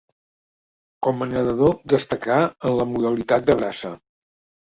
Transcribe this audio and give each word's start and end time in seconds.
Com 1.07 1.19
a 1.19 1.27
nedador 1.33 1.75
destacà 1.93 2.37
en 2.71 2.79
la 2.79 2.87
modalitat 2.95 3.47
de 3.51 3.57
braça. 3.61 3.93